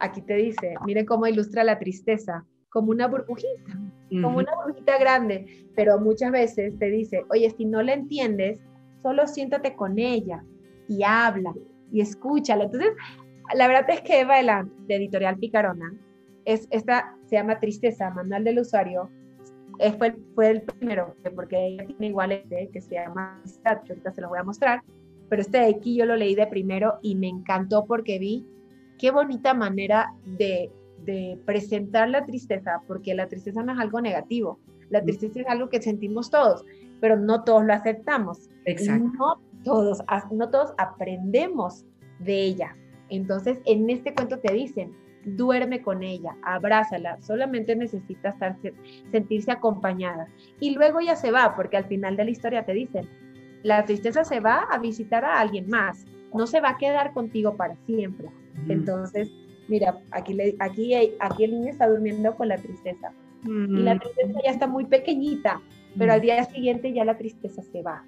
[0.00, 3.78] aquí te dice, miren cómo ilustra la tristeza, como una burbujita,
[4.22, 8.60] como una burbujita grande, pero muchas veces te dice, oye, si no la entiendes,
[9.02, 10.44] solo siéntate con ella
[10.88, 11.54] y habla
[11.92, 12.64] y escúchala.
[12.64, 12.92] Entonces,
[13.54, 15.94] la verdad es que Eva de Editorial Picarona,
[16.44, 19.10] es, esta se llama Tristeza, Manual del Usuario,
[19.98, 24.20] fue, fue el primero, porque ella tiene igual este que se llama que ahorita se
[24.20, 24.82] lo voy a mostrar,
[25.28, 28.46] pero este de aquí yo lo leí de primero y me encantó porque vi
[28.98, 30.70] qué bonita manera de,
[31.04, 34.58] de presentar la tristeza, porque la tristeza no es algo negativo,
[34.90, 36.64] la tristeza es algo que sentimos todos,
[37.00, 38.48] pero no todos lo aceptamos.
[38.64, 39.12] Exacto.
[39.18, 41.84] No todos, no todos aprendemos
[42.20, 42.76] de ella.
[43.10, 44.92] Entonces, en este cuento te dicen,
[45.24, 48.56] duerme con ella, abrázala, solamente necesita estar,
[49.10, 50.28] sentirse acompañada.
[50.60, 53.08] Y luego ya se va, porque al final de la historia te dicen,
[53.62, 57.56] la tristeza se va a visitar a alguien más, no se va a quedar contigo
[57.56, 58.28] para siempre.
[58.68, 59.30] Entonces,
[59.68, 63.12] mira, aquí, le, aquí, aquí el niño está durmiendo con la tristeza.
[63.44, 65.60] Y la tristeza ya está muy pequeñita,
[65.96, 68.04] pero al día siguiente ya la tristeza se va.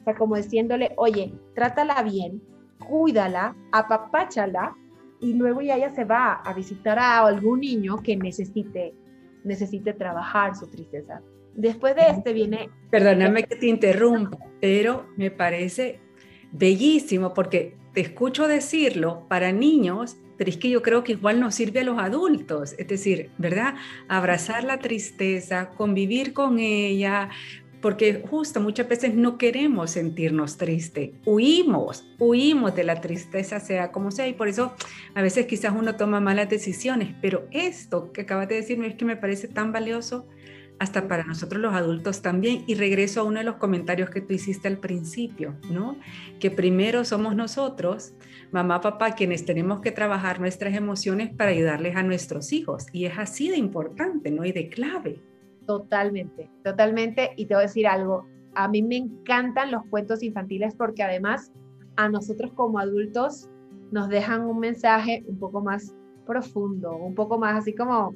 [0.00, 2.42] O sea, como diciéndole, oye, trátala bien,
[2.86, 4.76] cuídala, apapáchala
[5.20, 8.94] y luego ya ella se va a visitar a algún niño que necesite,
[9.44, 11.22] necesite trabajar su tristeza.
[11.56, 12.68] Después de este viene...
[12.90, 16.00] Perdóname que te interrumpa, pero me parece
[16.52, 21.54] bellísimo porque te escucho decirlo para niños, pero es que yo creo que igual nos
[21.54, 23.74] sirve a los adultos, es decir, ¿verdad?
[24.06, 27.30] Abrazar la tristeza, convivir con ella,
[27.80, 34.10] porque justo muchas veces no queremos sentirnos tristes, huimos, huimos de la tristeza, sea como
[34.10, 34.74] sea, y por eso
[35.14, 39.06] a veces quizás uno toma malas decisiones, pero esto que acabas de decirme es que
[39.06, 40.26] me parece tan valioso
[40.78, 42.64] hasta para nosotros los adultos también.
[42.66, 45.96] Y regreso a uno de los comentarios que tú hiciste al principio, ¿no?
[46.40, 48.14] Que primero somos nosotros,
[48.52, 52.86] mamá, papá, quienes tenemos que trabajar nuestras emociones para ayudarles a nuestros hijos.
[52.92, 54.44] Y es así de importante, ¿no?
[54.44, 55.20] Y de clave.
[55.66, 57.30] Totalmente, totalmente.
[57.36, 61.52] Y te voy a decir algo, a mí me encantan los cuentos infantiles porque además
[61.96, 63.48] a nosotros como adultos
[63.90, 65.94] nos dejan un mensaje un poco más
[66.26, 68.14] profundo, un poco más así como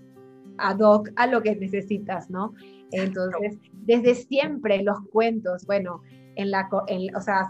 [0.61, 2.55] ad hoc a lo que necesitas, ¿no?
[2.93, 6.03] Entonces, desde siempre los cuentos, bueno,
[6.37, 7.49] en la, o sea,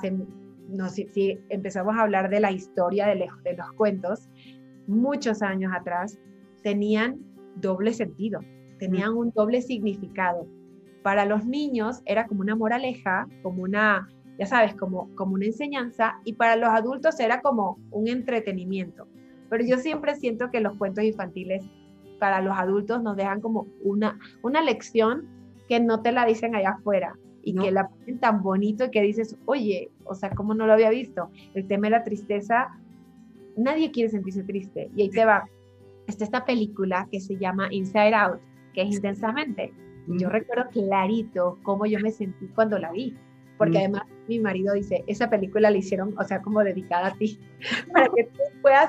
[0.68, 4.28] no, si, si, empezamos a hablar de la historia de, de los cuentos,
[4.86, 6.18] muchos años atrás
[6.62, 7.18] tenían
[7.56, 8.40] doble sentido,
[8.78, 10.46] tenían un doble significado.
[11.02, 16.20] Para los niños era como una moraleja, como una, ya sabes, como, como una enseñanza,
[16.24, 19.06] y para los adultos era como un entretenimiento.
[19.48, 21.64] Pero yo siempre siento que los cuentos infantiles
[22.20, 25.26] para los adultos nos dejan como una, una lección
[25.68, 29.02] que no te la dicen allá afuera y que la ponen tan bonito y que
[29.02, 31.30] dices, oye, o sea, ¿cómo no lo había visto?
[31.54, 32.68] El tema de la tristeza,
[33.56, 34.90] nadie quiere sentirse triste.
[34.94, 35.44] Y ahí te va.
[36.06, 38.40] Está esta película que se llama Inside Out,
[38.74, 39.72] que es intensamente.
[40.06, 43.16] Yo recuerdo clarito cómo yo me sentí cuando la vi
[43.60, 47.38] porque además mi marido dice, esa película la hicieron, o sea, como dedicada a ti,
[47.92, 48.88] para que tú puedas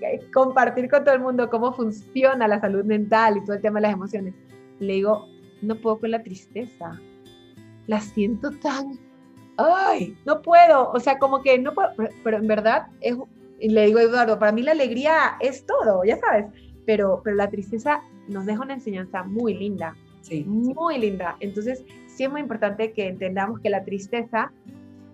[0.00, 3.80] eh, compartir con todo el mundo cómo funciona la salud mental y todo el tema
[3.80, 4.32] de las emociones.
[4.78, 5.26] Le digo,
[5.60, 7.00] no puedo con la tristeza,
[7.88, 8.96] la siento tan,
[9.56, 11.88] ay, no puedo, o sea, como que no puedo,
[12.22, 13.16] pero, en verdad, es,
[13.58, 16.46] le digo Eduardo, para mí la alegría es todo, ya sabes,
[16.86, 20.44] pero, pero la tristeza nos deja una enseñanza muy linda, sí.
[20.44, 21.36] muy linda.
[21.40, 24.52] Entonces, sí es muy importante que entendamos que la tristeza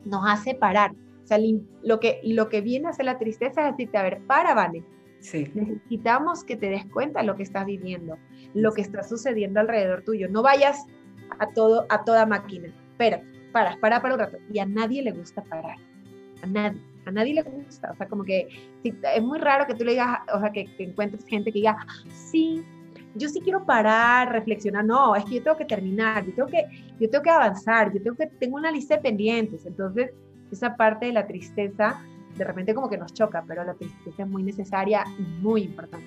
[0.04, 0.92] nos hace parar.
[1.24, 1.38] O sea,
[1.82, 4.82] lo que, lo que viene a hacer la tristeza es decirte, a ver, para, vale.
[5.20, 5.50] Sí.
[5.52, 8.16] Necesitamos que te des cuenta de lo que estás viviendo,
[8.54, 10.28] lo que está sucediendo alrededor tuyo.
[10.28, 10.86] No vayas
[11.38, 12.68] a, todo, a toda máquina.
[12.92, 14.38] Espera, para, para, para un rato.
[14.52, 15.76] Y a nadie le gusta parar.
[16.42, 16.80] A nadie.
[17.04, 17.90] A nadie le gusta.
[17.90, 18.48] O sea, como que
[18.84, 21.78] es muy raro que tú le digas, o sea, que, que encuentres gente que diga,
[22.10, 22.64] sí,
[23.18, 26.64] yo sí quiero parar, reflexionar, no, es que yo tengo que terminar, yo tengo que,
[26.98, 30.12] yo tengo que avanzar, yo tengo que, tengo una lista de pendientes, entonces
[30.50, 32.00] esa parte de la tristeza
[32.38, 36.06] de repente como que nos choca, pero la tristeza es muy necesaria y muy importante.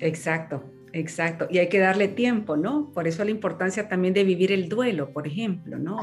[0.00, 0.62] Exacto,
[0.92, 1.46] exacto.
[1.50, 2.90] Y hay que darle tiempo, ¿no?
[2.92, 6.00] Por eso la importancia también de vivir el duelo, por ejemplo, ¿no?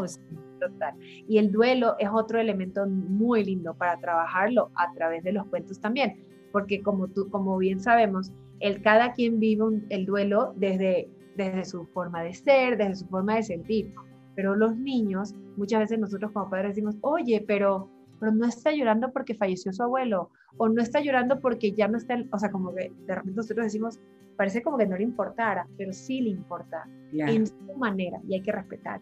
[0.59, 0.95] Total.
[0.99, 5.79] Y el duelo es otro elemento muy lindo para trabajarlo a través de los cuentos
[5.79, 11.65] también, porque como tú, como bien sabemos, el cada quien vive el duelo desde, desde
[11.65, 13.93] su forma de ser, desde su forma de sentir.
[14.35, 19.11] Pero los niños, muchas veces nosotros como padres decimos, oye, pero, pero no está llorando
[19.11, 22.73] porque falleció su abuelo, o no está llorando porque ya no está, o sea, como
[22.73, 23.99] que de repente nosotros decimos,
[24.37, 28.41] parece como que no le importara, pero sí le importa, en su manera, y hay
[28.41, 29.01] que respetar.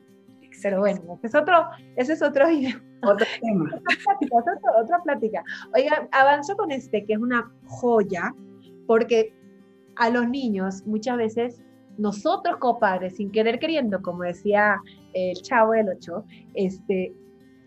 [0.64, 2.48] Pero bueno, ese es otro, ese es otro
[3.04, 3.70] Otro tema.
[4.82, 5.44] otra plática.
[5.76, 8.34] Oiga, avanzo con este, que es una joya,
[8.88, 9.37] porque
[10.00, 11.62] a los niños muchas veces
[11.98, 14.82] nosotros como padres, sin querer queriendo, como decía
[15.14, 17.14] el chavo del 8, este,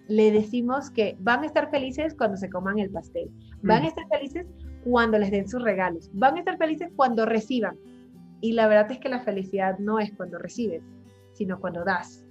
[0.08, 3.30] le decimos que van a estar felices cuando se coman el pastel,
[3.62, 3.86] van a mm.
[3.86, 4.46] estar felices
[4.84, 7.76] cuando les den sus regalos, van a estar felices cuando reciban.
[8.40, 10.82] Y la verdad es que la felicidad no es cuando recibes,
[11.32, 12.24] sino cuando das.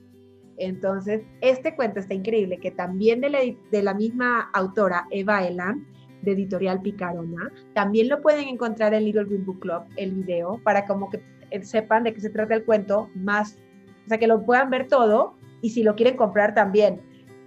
[0.57, 3.39] Entonces, este cuento está increíble, que también de la,
[3.71, 5.85] de la misma autora, Eva Elam,
[6.21, 7.51] de Editorial Picarona.
[7.73, 11.63] También lo pueden encontrar en Little Green Book Club, el video, para como que eh,
[11.63, 13.57] sepan de qué se trata el cuento, más,
[14.05, 17.01] o sea, que lo puedan ver todo y si lo quieren comprar también,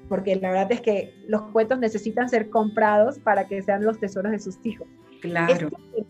[0.09, 4.33] porque la verdad es que los cuentos necesitan ser comprados para que sean los tesoros
[4.33, 4.89] de sus hijos.
[5.21, 5.69] Claro.
[5.97, 6.07] Es,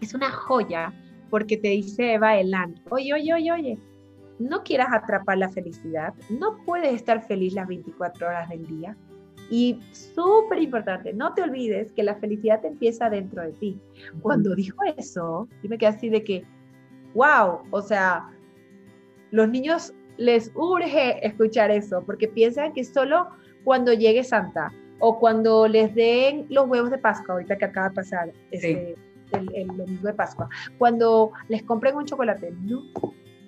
[0.00, 0.92] es una joya
[1.30, 3.78] porque te dice Eva Elan, oye, oye, oye, oye,
[4.38, 8.96] no quieras atrapar la felicidad, no puedes estar feliz las 24 horas del día,
[9.50, 13.80] y súper importante, no te olvides que la felicidad empieza dentro de ti.
[14.20, 16.44] Cuando dijo eso, yo me quedé así de que,
[17.14, 18.28] wow, o sea,
[19.30, 23.28] los niños les urge escuchar eso, porque piensan que solo
[23.64, 27.94] cuando llegue Santa o cuando les den los huevos de Pascua, ahorita que acaba de
[27.94, 28.96] pasar este,
[29.32, 32.82] el, el domingo de Pascua, cuando les compren un chocolate, no,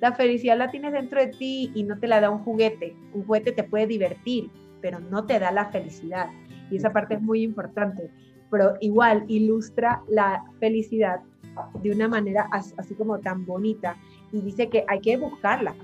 [0.01, 2.97] la felicidad la tienes dentro de ti y no te la da un juguete.
[3.13, 6.29] Un juguete te puede divertir, pero no te da la felicidad.
[6.71, 8.11] Y esa parte es muy importante,
[8.51, 11.21] pero igual ilustra la felicidad
[11.83, 13.97] de una manera así como tan bonita
[14.33, 15.75] y dice que hay que buscarla,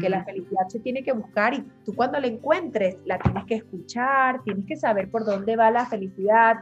[0.00, 3.56] que la felicidad se tiene que buscar y tú cuando la encuentres la tienes que
[3.56, 6.56] escuchar, tienes que saber por dónde va la felicidad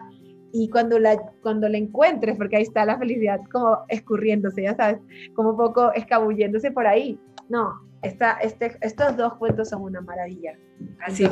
[0.52, 4.98] y cuando la, cuando la encuentres, porque ahí está la felicidad como escurriéndose, ya sabes,
[5.34, 7.18] como un poco escabulléndose por ahí.
[7.48, 10.58] No, esta, este, estos dos cuentos son una maravilla.
[11.00, 11.26] Así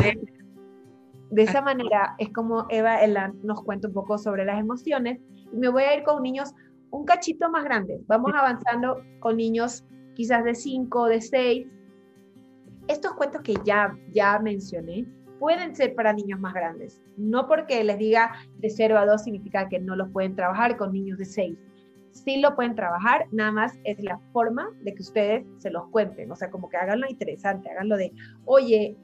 [1.30, 5.20] De esa manera es como Eva Elan nos cuenta un poco sobre las emociones.
[5.52, 6.54] Y me voy a ir con niños
[6.90, 8.00] un cachito más grandes.
[8.06, 9.84] Vamos avanzando con niños
[10.14, 11.66] quizás de 5, de 6.
[12.88, 15.06] Estos cuentos que ya, ya mencioné
[15.38, 17.02] pueden ser para niños más grandes.
[17.16, 20.92] No porque les diga de 0 a 2 significa que no los pueden trabajar con
[20.92, 21.58] niños de 6.
[22.14, 26.30] Sí lo pueden trabajar, nada más es la forma de que ustedes se los cuenten.
[26.30, 28.12] O sea, como que háganlo interesante, háganlo de,
[28.46, 28.96] oye,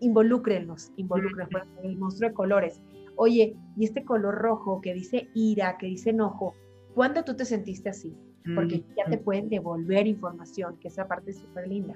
[0.00, 2.80] involúcrenlos, involúcrenlos, el monstruo de colores.
[3.16, 6.54] Oye, y este color rojo que dice ira, que dice enojo,
[6.94, 8.14] ¿cuándo tú te sentiste así?
[8.54, 11.94] porque ya te pueden devolver información, que esa parte es súper linda.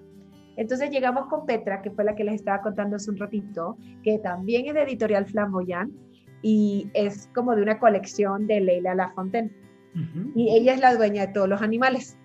[0.57, 4.19] Entonces llegamos con Petra, que fue la que les estaba contando hace un ratito, que
[4.19, 5.93] también es de Editorial Flamboyant
[6.43, 9.51] y es como de una colección de Leila Lafontaine.
[10.35, 12.17] Y ella es la dueña de todos los animales.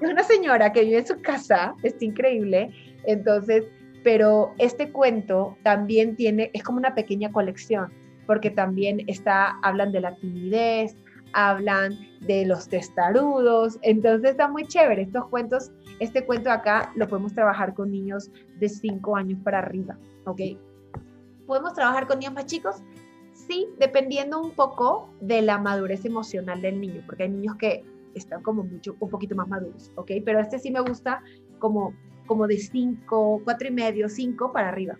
[0.00, 2.70] Es una señora que vive en su casa, es increíble.
[3.04, 3.64] Entonces,
[4.02, 7.92] pero este cuento también tiene, es como una pequeña colección,
[8.26, 10.96] porque también está, hablan de la timidez,
[11.32, 17.34] hablan de los testarudos, entonces está muy chévere estos cuentos, este cuento acá lo podemos
[17.34, 20.40] trabajar con niños de 5 años para arriba, ¿ok?
[21.46, 22.82] ¿Podemos trabajar con niños más chicos?
[23.46, 28.42] Sí, dependiendo un poco de la madurez emocional del niño, porque hay niños que están
[28.42, 30.12] como mucho, un poquito más maduros, ¿ok?
[30.24, 31.22] Pero este sí me gusta
[31.58, 31.94] como,
[32.26, 34.98] como de 5, 4 y medio, 5 para arriba.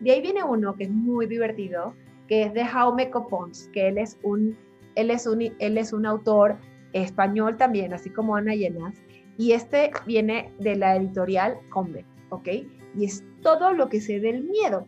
[0.00, 1.94] De ahí viene uno que es muy divertido,
[2.28, 4.56] que es de Jaume Copons, que él es un
[4.94, 6.56] él es un, él es un autor
[6.92, 8.94] español también, así como Ana Llenas,
[9.38, 12.48] y este viene de la editorial Combe, ¿ok?
[12.96, 14.86] Y es todo lo que sé del miedo.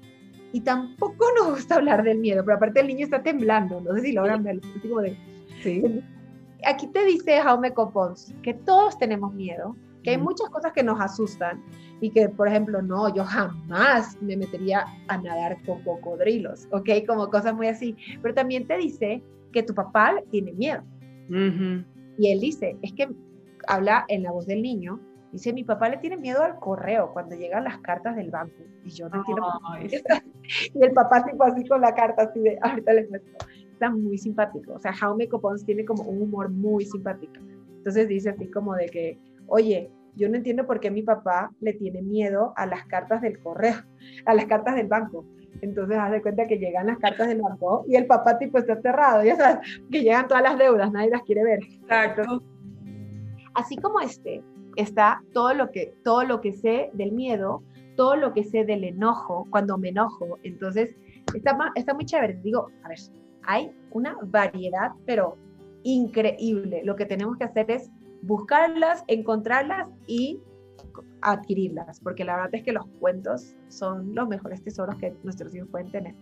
[0.54, 4.02] Y tampoco nos gusta hablar del miedo, pero aparte el niño está temblando, no sé
[4.02, 4.62] si logran verlo.
[5.02, 5.16] De,
[5.64, 5.82] ¿Sí?
[6.64, 11.00] Aquí te dice Jaume Copons que todos tenemos miedo, que hay muchas cosas que nos
[11.00, 11.60] asustan
[12.00, 16.88] y que, por ejemplo, no, yo jamás me metería a nadar con cocodrilos, ¿ok?
[17.04, 17.96] Como cosas muy así.
[18.22, 19.20] Pero también te dice
[19.52, 20.84] que tu papá tiene miedo.
[22.16, 23.08] Y él dice, es que
[23.66, 25.00] habla en la voz del niño,
[25.34, 28.62] dice, mi papá le tiene miedo al correo cuando llegan las cartas del banco.
[28.84, 29.46] Y yo no entiendo.
[30.74, 33.32] y el papá tipo así con la carta, así de, ahorita les muestro.
[33.72, 34.74] Está muy simpático.
[34.74, 37.34] O sea, Jaume Copons tiene como un humor muy simpático.
[37.78, 39.18] Entonces dice así como de que,
[39.48, 43.40] oye, yo no entiendo por qué mi papá le tiene miedo a las cartas del
[43.40, 43.74] correo,
[44.26, 45.26] a las cartas del banco.
[45.62, 48.74] Entonces, haz de cuenta que llegan las cartas del banco y el papá tipo está
[48.74, 51.60] aterrado, ya sabes, que llegan todas las deudas, nadie las quiere ver.
[51.62, 52.42] Exacto.
[53.54, 54.42] Así como este,
[54.76, 57.62] está todo lo que, todo lo que sé del miedo,
[57.96, 60.38] todo lo que sé del enojo, cuando me enojo.
[60.42, 60.94] Entonces,
[61.34, 62.40] está, está muy chévere.
[62.42, 62.98] Digo, a ver,
[63.42, 65.36] hay una variedad, pero
[65.82, 66.82] increíble.
[66.84, 67.90] Lo que tenemos que hacer es
[68.22, 70.40] buscarlas, encontrarlas y
[71.22, 75.68] adquirirlas, porque la verdad es que los cuentos son los mejores tesoros que nuestros hijos
[75.70, 76.14] pueden tener.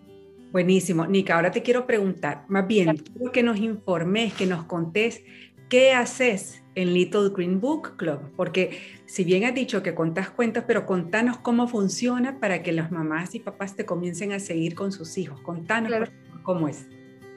[0.53, 1.07] Buenísimo.
[1.07, 5.23] Nika, ahora te quiero preguntar, más bien, quiero que nos informes, que nos contés
[5.73, 10.65] qué haces en Little Green Book Club, porque si bien has dicho que contás cuentos,
[10.67, 14.93] pero contanos cómo funciona para que las mamás y papás te comiencen a seguir con
[14.93, 15.41] sus hijos.
[15.41, 16.11] Contanos
[16.43, 16.87] cómo es.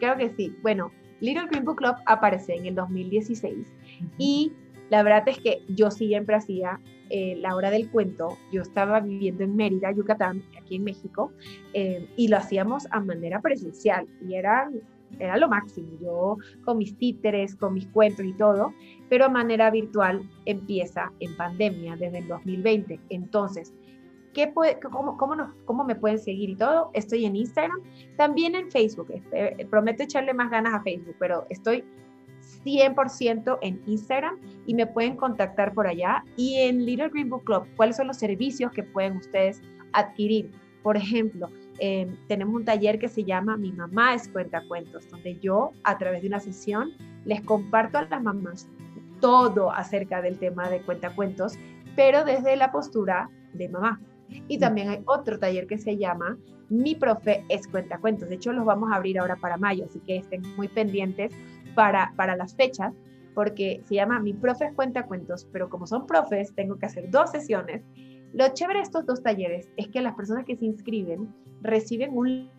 [0.02, 0.54] Creo que sí.
[0.62, 3.72] Bueno, Little Green Book Club aparece en el 2016
[4.18, 4.52] y
[4.90, 8.38] la verdad es que yo siempre hacía eh, la hora del cuento.
[8.52, 11.32] Yo estaba viviendo en Mérida, Yucatán, aquí en México,
[11.74, 14.70] eh, y lo hacíamos a manera presencial y era,
[15.20, 15.90] era lo máximo.
[16.02, 18.74] Yo con mis títeres, con mis cuentos y todo,
[19.10, 23.00] pero a manera virtual empieza en pandemia desde el 2020.
[23.10, 23.74] Entonces,
[24.34, 26.92] ¿Qué puede, cómo, cómo, ¿Cómo me pueden seguir y todo?
[26.94, 27.80] Estoy en Instagram,
[28.18, 29.08] también en Facebook.
[29.32, 31.86] Eh, prometo echarle más ganas a Facebook, pero estoy
[32.66, 36.26] 100% en Instagram y me pueden contactar por allá.
[36.36, 39.62] Y en Little Green Book Club, ¿cuáles son los servicios que pueden ustedes
[39.94, 40.52] adquirir?
[40.84, 41.50] Por ejemplo,
[41.80, 46.22] em, tenemos un taller que se llama Mi mamá es cuentacuentos, donde yo a través
[46.22, 46.92] de una sesión
[47.26, 48.68] les comparto a las mamás
[49.20, 51.58] todo acerca del tema de cuentacuentos,
[51.96, 54.00] pero desde la postura de mamá.
[54.48, 56.38] Y también hay otro taller que se llama
[56.70, 58.30] Mi profe es cuentacuentos.
[58.30, 61.32] De hecho, los vamos a abrir ahora para mayo, así que estén muy pendientes
[61.76, 62.94] para, para las fechas,
[63.34, 67.32] porque se llama Mi profe cuenta cuentos, pero como son profes, tengo que hacer dos
[67.32, 67.84] sesiones
[68.34, 72.50] Lo chévere de estos dos talleres es que las personas que se inscriben reciben un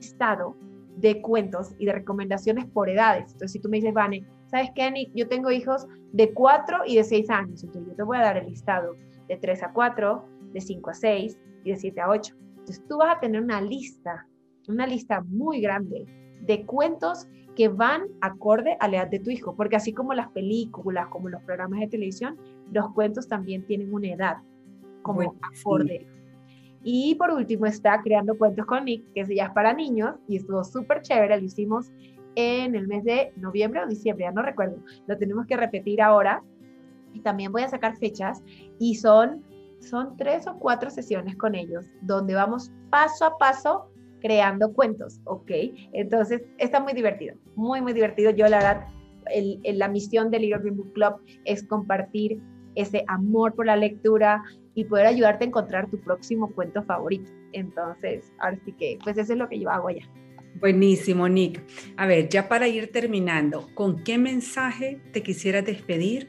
[0.00, 0.56] listado
[0.96, 3.32] de cuentos y de recomendaciones por edades.
[3.32, 5.10] Entonces, si tú me dices, Vane, ¿sabes qué, Nick?
[5.14, 7.64] Yo tengo hijos de 4 y de 6 años.
[7.64, 8.94] Entonces, yo te voy a dar el listado
[9.28, 12.34] de 3 a 4, de 5 a 6 y de 7 a 8.
[12.50, 14.26] Entonces, tú vas a tener una lista,
[14.68, 16.06] una lista muy grande
[16.42, 20.28] de cuentos que van acorde a la edad de tu hijo, porque así como las
[20.30, 22.36] películas, como los programas de televisión,
[22.72, 24.36] los cuentos también tienen una edad
[25.02, 26.06] como acorde.
[26.84, 30.62] Y por último está Creando Cuentos con Nick, que ya es para niños y estuvo
[30.62, 31.90] súper chévere, lo hicimos
[32.36, 34.76] en el mes de noviembre o diciembre, ya no recuerdo,
[35.06, 36.42] lo tenemos que repetir ahora.
[37.14, 38.42] Y también voy a sacar fechas
[38.78, 39.44] y son,
[39.80, 43.88] son tres o cuatro sesiones con ellos, donde vamos paso a paso
[44.20, 45.50] creando cuentos, ¿ok?
[45.92, 48.30] Entonces, está muy divertido, muy, muy divertido.
[48.30, 48.86] Yo, la verdad,
[49.30, 51.14] el, la misión del Little Green Book Club
[51.44, 52.40] es compartir
[52.74, 54.42] ese amor por la lectura
[54.74, 57.30] y poder ayudarte a encontrar tu próximo cuento favorito.
[57.52, 60.08] Entonces, ahora sí que, pues eso es lo que yo hago allá.
[60.60, 61.62] Buenísimo, Nick.
[61.96, 66.28] A ver, ya para ir terminando, ¿con qué mensaje te quisieras despedir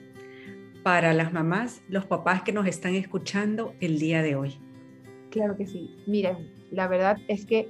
[0.84, 4.60] para las mamás, los papás que nos están escuchando el día de hoy?
[5.32, 5.96] Claro que sí.
[6.08, 7.70] Miren, la verdad es que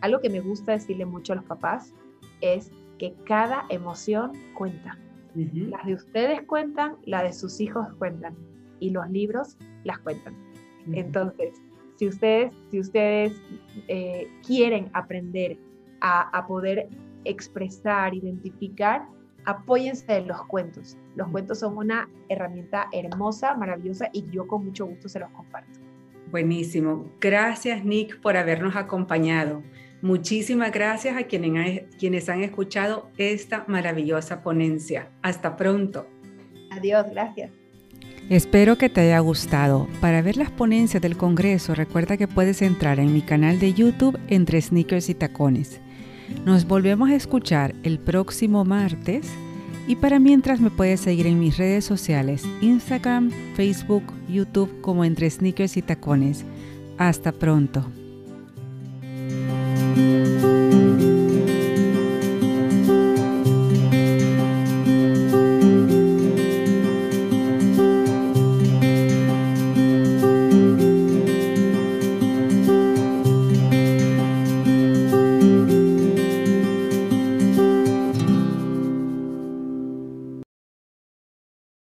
[0.00, 1.92] algo que me gusta decirle mucho a los papás
[2.40, 4.98] es que cada emoción cuenta.
[5.34, 8.36] Las de ustedes cuentan, la de sus hijos cuentan
[8.84, 10.34] y los libros las cuentan.
[10.92, 11.60] Entonces,
[11.96, 13.32] si ustedes, si ustedes
[13.88, 15.56] eh, quieren aprender
[16.00, 16.88] a, a, poder
[17.24, 19.06] expresar, identificar,
[19.46, 20.98] apóyense de los cuentos.
[21.16, 25.80] Los cuentos son una herramienta hermosa, maravillosa y yo con mucho gusto se los comparto.
[26.30, 27.10] Buenísimo.
[27.20, 29.62] Gracias, Nick, por habernos acompañado.
[30.02, 35.08] Muchísimas gracias a quienes, quienes han escuchado esta maravillosa ponencia.
[35.22, 36.06] Hasta pronto.
[36.70, 37.63] Adiós, gracias.
[38.30, 39.86] Espero que te haya gustado.
[40.00, 44.18] Para ver las ponencias del Congreso, recuerda que puedes entrar en mi canal de YouTube
[44.28, 45.80] entre sneakers y tacones.
[46.46, 49.26] Nos volvemos a escuchar el próximo martes
[49.86, 55.28] y para mientras me puedes seguir en mis redes sociales, Instagram, Facebook, YouTube como entre
[55.28, 56.44] sneakers y tacones.
[56.96, 57.84] Hasta pronto.